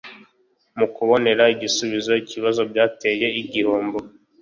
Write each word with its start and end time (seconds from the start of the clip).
mu 0.77 0.87
kubonera 0.95 1.43
ibisubizo 1.55 2.11
ibibazo 2.21 2.61
byateye 2.71 3.27
igihombo 3.41 3.99